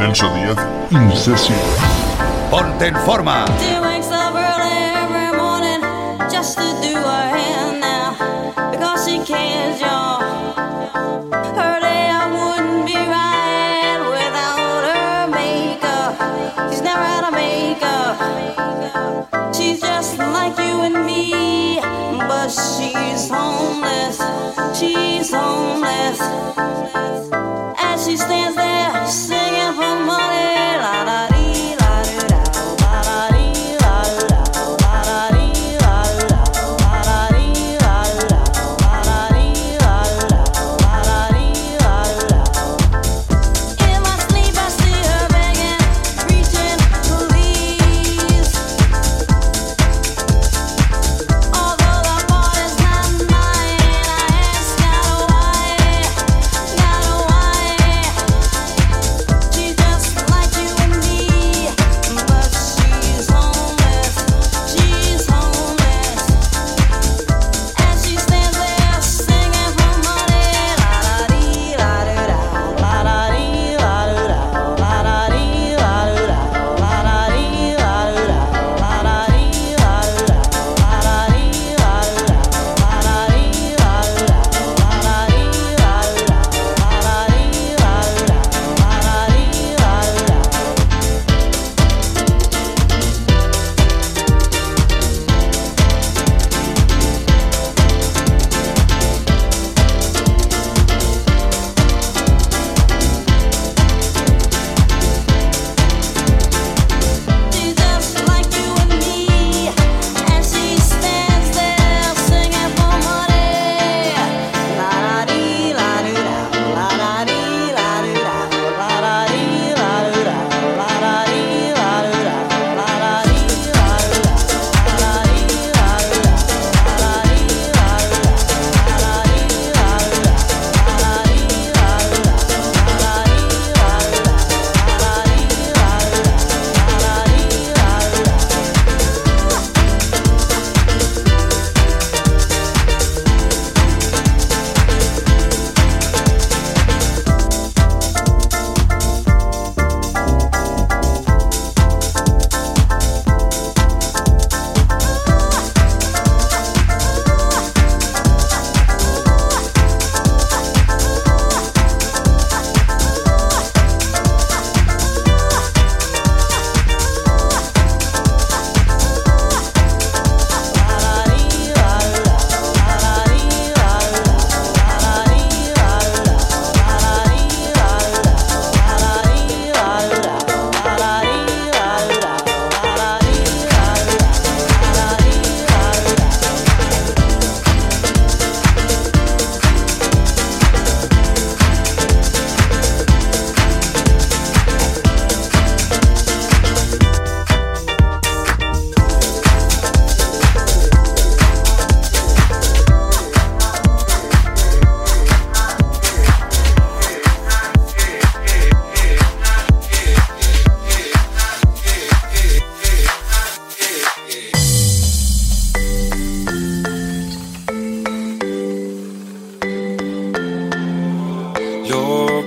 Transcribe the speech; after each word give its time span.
Celso 0.00 0.32
Díaz, 0.32 0.56
Incesio. 0.90 1.54
Ponte 2.50 2.86
en 2.86 2.96
forma. 3.00 3.44
she's 22.50 23.28
homeless, 23.30 24.18
she's 24.78 25.30
homeless. 25.32 26.20
As 27.78 28.04
she 28.04 28.16
stands 28.16 28.56
there 28.56 29.06
singing 29.06 29.74
for 29.74 29.94
money, 30.04 30.78
la 30.82 31.02
la. 31.04 31.29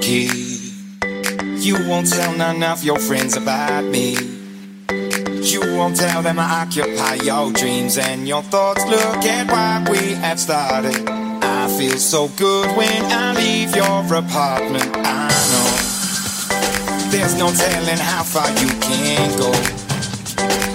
key. 0.03 0.27
You 1.59 1.75
won't 1.87 2.11
tell 2.11 2.35
none 2.35 2.61
of 2.61 2.83
your 2.83 2.99
friends 2.99 3.37
about 3.37 3.85
me. 3.85 4.17
You 5.51 5.61
won't 5.77 5.95
tell 5.95 6.21
them 6.21 6.39
I 6.39 6.65
occupy 6.67 7.23
your 7.23 7.53
dreams 7.53 7.97
and 7.97 8.27
your 8.27 8.41
thoughts. 8.41 8.83
Look 8.85 9.23
at 9.23 9.47
what 9.47 9.89
we 9.89 10.15
have 10.15 10.41
started. 10.41 11.07
I 11.07 11.69
feel 11.77 11.97
so 11.97 12.27
good 12.35 12.67
when 12.75 13.01
I 13.05 13.33
leave 13.33 13.73
your 13.73 14.03
apartment. 14.03 14.91
I 14.97 15.31
know 15.51 15.69
there's 17.09 17.35
no 17.39 17.49
telling 17.53 18.01
how 18.11 18.23
far 18.23 18.49
you 18.59 18.67
can 18.83 19.29
go. 19.39 19.53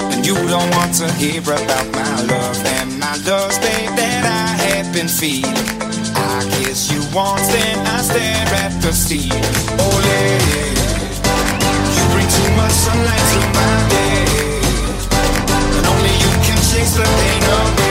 And 0.09 0.25
you 0.25 0.37
don't 0.49 0.71
want 0.71 0.95
to 1.00 1.12
hear 1.21 1.43
about 1.43 1.87
my 1.93 2.16
love 2.33 2.65
and 2.65 2.99
my 2.99 3.15
love 3.28 3.53
state 3.53 3.93
that 4.00 4.25
I 4.25 4.47
have 4.69 4.91
been 4.95 5.09
feeling. 5.09 5.53
I 6.16 6.49
kiss 6.56 6.91
you 6.91 6.97
wants, 7.14 7.48
then 7.48 7.78
I 7.86 8.03
stare 8.03 8.54
at 8.65 8.72
the 8.83 8.92
sea. 8.92 9.30
Oh, 9.78 9.98
you 11.94 12.04
bring 12.12 12.28
too 12.28 12.50
much 12.56 12.72
sunlight 12.72 13.24
to 13.33 13.41
my 13.56 13.77
day, 13.88 14.24
and 15.77 15.86
only 15.86 16.15
you 16.22 16.30
can 16.47 16.59
chase 16.71 16.94
the 16.97 17.04
pain 17.04 17.42
away. 17.44 17.87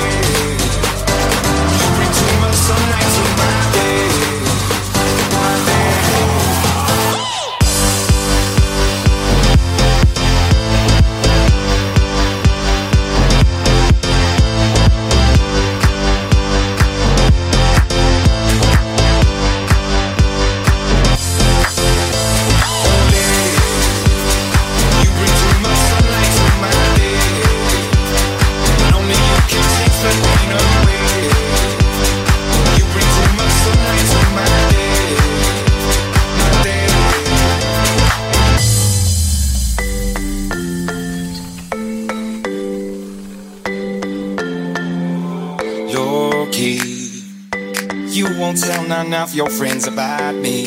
your 49.37 49.49
friends 49.51 49.85
about 49.85 50.33
me. 50.33 50.63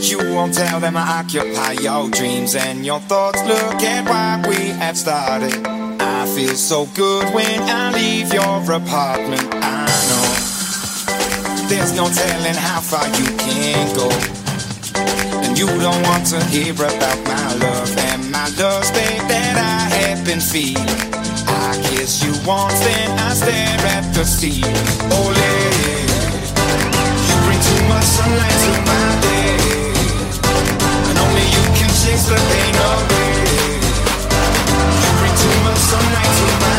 You 0.00 0.16
won't 0.32 0.54
tell 0.54 0.80
them 0.80 0.96
I 0.96 1.20
occupy 1.20 1.72
your 1.72 2.08
dreams 2.08 2.54
and 2.54 2.86
your 2.86 3.00
thoughts. 3.00 3.38
Look 3.44 3.82
at 3.82 4.02
what 4.08 4.48
we 4.48 4.70
have 4.80 4.96
started. 4.96 5.54
I 6.00 6.24
feel 6.34 6.54
so 6.54 6.86
good 6.94 7.34
when 7.34 7.60
I 7.68 7.92
leave 7.92 8.32
your 8.32 8.56
apartment. 8.72 9.46
I 9.60 9.84
know 10.08 10.26
there's 11.68 11.92
no 11.92 12.08
telling 12.08 12.54
how 12.54 12.80
far 12.80 13.06
you 13.08 13.28
can 13.36 13.94
go. 13.94 14.08
And 15.44 15.58
you 15.58 15.66
don't 15.66 16.02
want 16.04 16.24
to 16.28 16.42
hear 16.46 16.72
about 16.72 17.18
my 17.26 17.54
love 17.60 17.94
and 18.08 18.30
my 18.32 18.48
love 18.56 18.84
state 18.86 19.24
that 19.28 19.56
I 19.60 19.94
have 19.96 20.24
been 20.24 20.40
feeling. 20.40 20.88
I 21.46 21.76
kiss 21.90 22.24
you 22.24 22.32
once, 22.48 22.80
then 22.80 23.18
I 23.18 23.34
stare 23.34 23.86
at 23.96 24.14
the 24.14 24.24
sea. 24.24 24.62
Oh, 25.12 25.28
lady 25.36 25.83
my 27.88 28.00
they 32.48 32.66
know 32.72 32.96
me 33.10 33.26
You 35.00 35.10
bring 35.18 35.34
too 35.42 35.56
much 35.64 35.80
sunlight 35.90 36.32
to 36.38 36.46
my 36.62 36.73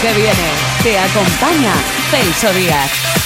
Que 0.00 0.12
viene. 0.12 0.50
Te 0.82 0.98
acompaña 0.98 1.72
Celso 2.10 2.52
Díaz. 2.52 3.23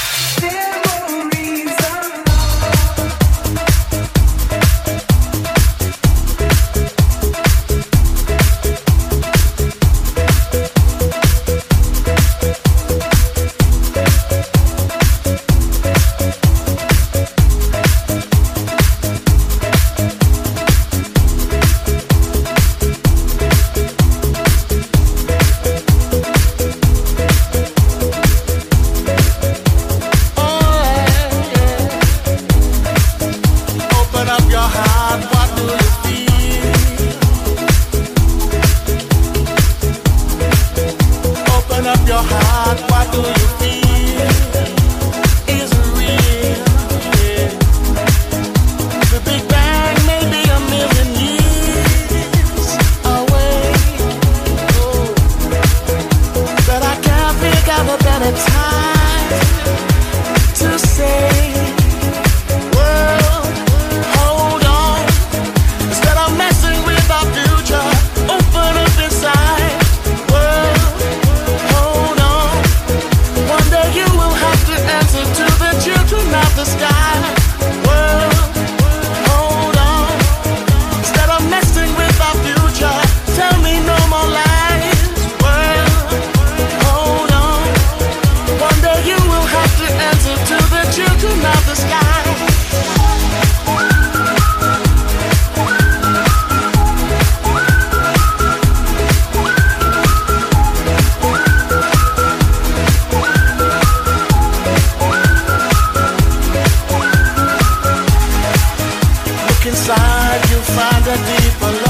Everybody 110.70 111.14
say 111.16 111.88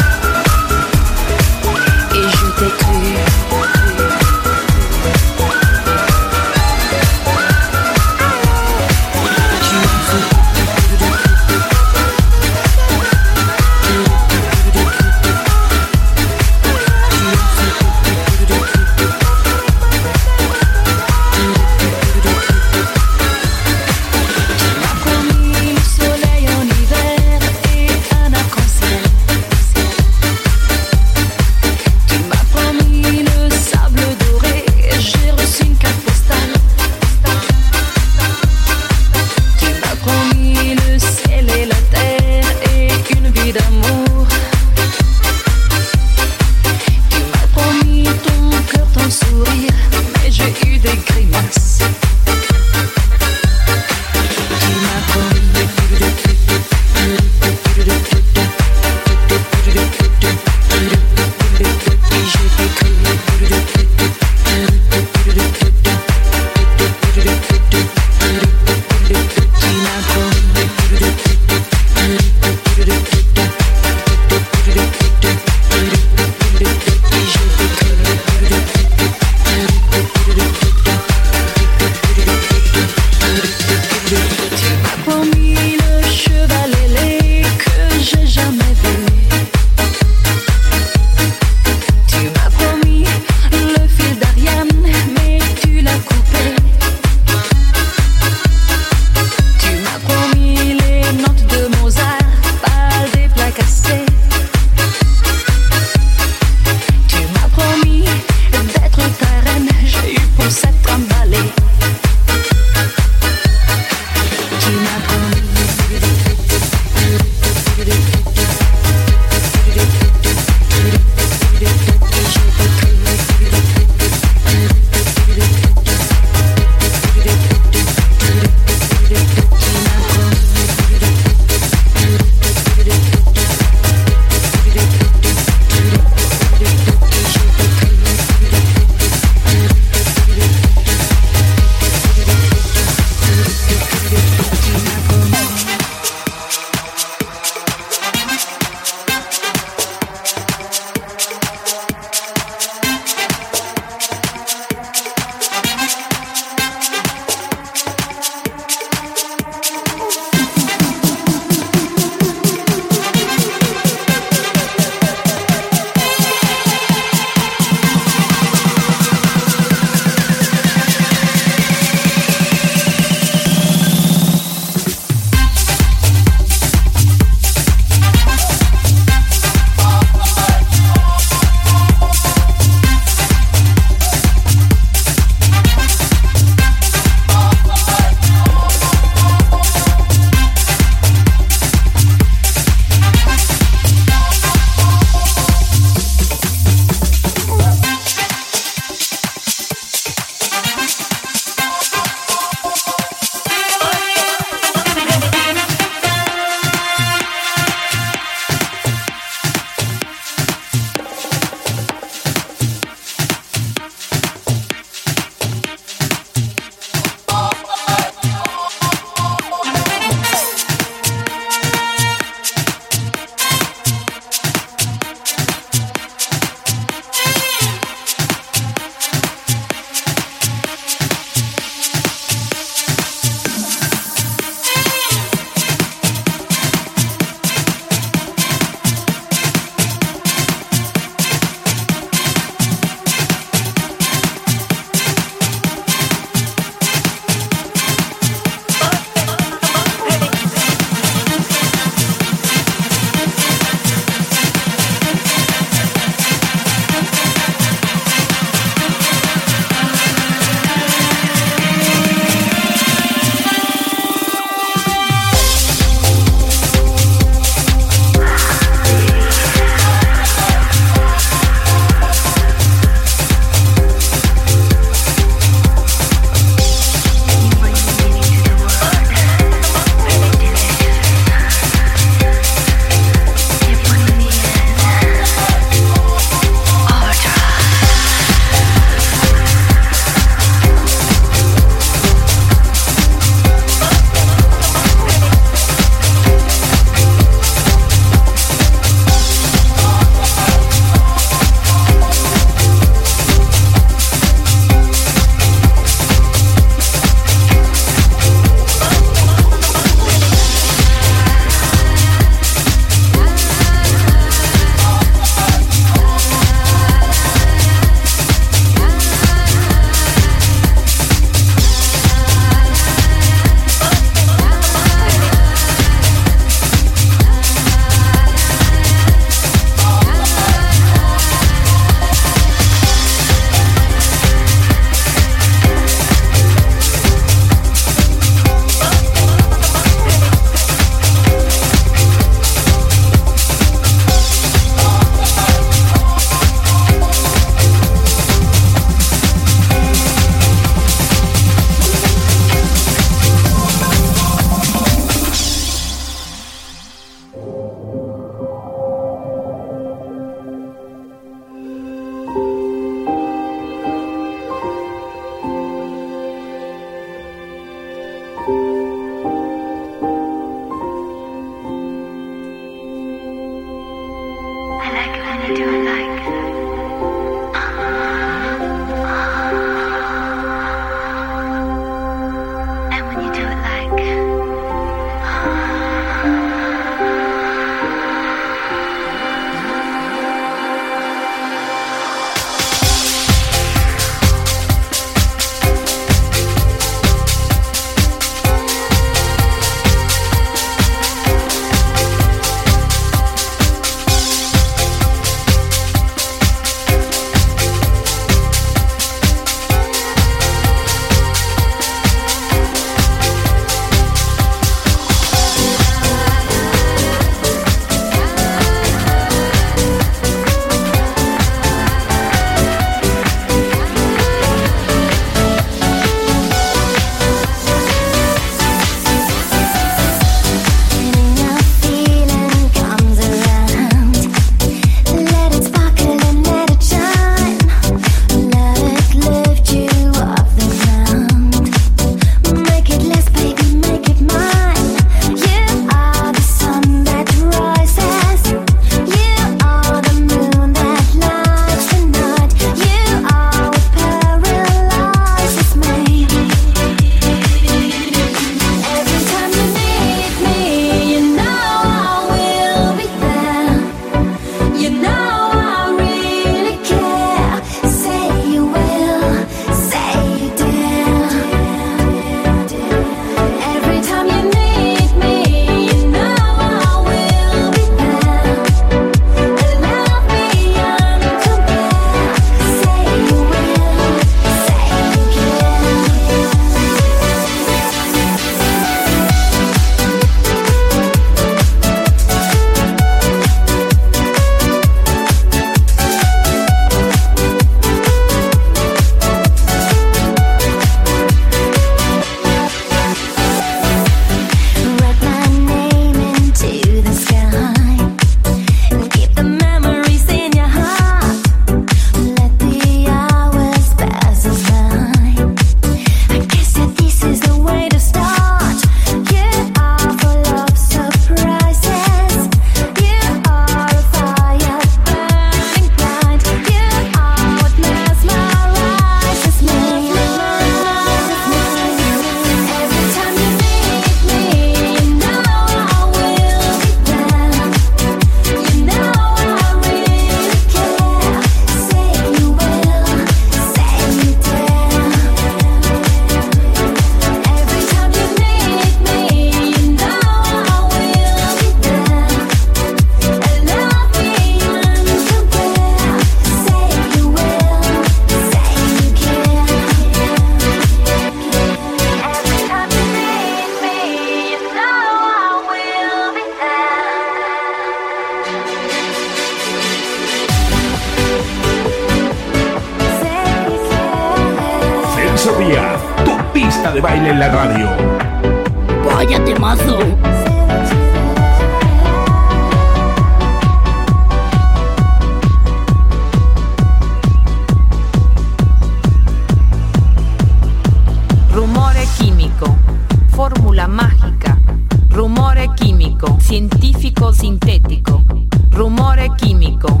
científico 596.64 597.34
sintético, 597.34 598.24
rumore 598.70 599.28
químico, 599.36 600.00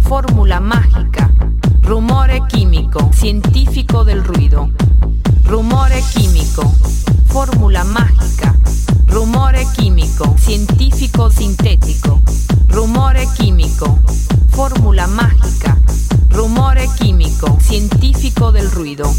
fórmula 0.00 0.60
mágica, 0.60 1.28
rumore 1.82 2.40
químico, 2.48 3.10
científico 3.12 4.04
del 4.04 4.22
ruido, 4.22 4.70
rumore 5.44 6.00
químico, 6.14 6.72
fórmula 7.26 7.82
mágica, 7.82 8.54
rumore 9.08 9.66
químico, 9.76 10.36
científico 10.38 11.32
sintético, 11.32 12.22
rumore 12.68 13.26
químico, 13.36 13.98
fórmula 14.50 15.08
mágica, 15.08 15.76
rumore 16.30 16.88
químico, 16.96 17.58
científico 17.60 18.52
del 18.52 18.70
ruido. 18.70 19.12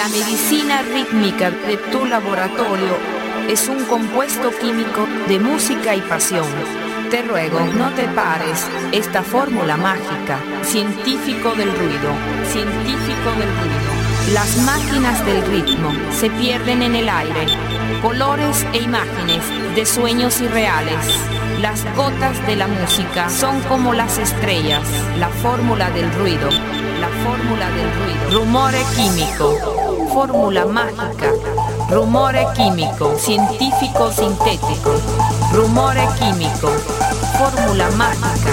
La 0.00 0.08
medicina 0.08 0.80
rítmica 0.80 1.50
de 1.50 1.76
tu 1.92 2.06
laboratorio 2.06 2.96
es 3.50 3.68
un 3.68 3.84
compuesto 3.84 4.50
químico 4.58 5.06
de 5.28 5.38
música 5.38 5.94
y 5.94 6.00
pasión. 6.00 6.46
Te 7.10 7.20
ruego, 7.20 7.60
no 7.76 7.90
te 7.90 8.04
pares, 8.04 8.66
esta 8.92 9.22
fórmula 9.22 9.76
mágica, 9.76 10.40
científico 10.62 11.54
del 11.54 11.70
ruido, 11.76 12.14
científico 12.50 13.30
del 13.38 13.50
ruido. 13.60 14.32
Las 14.32 14.56
máquinas 14.62 15.22
del 15.26 15.42
ritmo 15.42 15.92
se 16.18 16.30
pierden 16.30 16.80
en 16.80 16.94
el 16.94 17.06
aire, 17.06 17.46
colores 18.00 18.66
e 18.72 18.78
imágenes 18.78 19.44
de 19.74 19.84
sueños 19.84 20.40
irreales. 20.40 20.96
Las 21.60 21.84
gotas 21.94 22.46
de 22.46 22.56
la 22.56 22.68
música 22.68 23.28
son 23.28 23.60
como 23.62 23.92
las 23.92 24.16
estrellas, 24.16 24.80
la 25.18 25.28
fórmula 25.28 25.90
del 25.90 26.10
ruido, 26.14 26.48
la 27.00 27.08
fórmula 27.22 27.70
del 27.70 27.92
ruido. 27.92 28.30
Rumore 28.30 28.82
químico, 28.94 29.89
fórmula 30.12 30.66
mágica, 30.66 31.32
rumore 31.88 32.44
químico, 32.54 33.16
científico 33.16 34.10
sintético, 34.10 34.92
rumore 35.52 36.06
químico, 36.18 36.68
fórmula 37.38 37.88
mágica, 37.92 38.52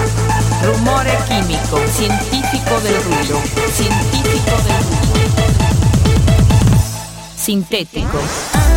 rumore 0.64 1.18
químico, 1.26 1.78
científico 1.88 2.80
del 2.80 3.02
ruido, 3.02 3.40
científico 3.72 4.56
del 4.66 4.82
ruido. 4.84 5.08
Sintético. 7.36 8.67